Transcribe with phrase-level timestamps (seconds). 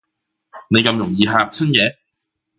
[0.71, 1.97] 你咁容易嚇親嘅